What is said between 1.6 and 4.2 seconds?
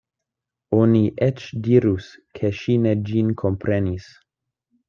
dirus, ke ŝi ne ĝin komprenis.